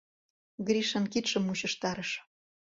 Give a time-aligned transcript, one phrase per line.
[0.67, 2.11] —Гришан кидшым мучыштарыш.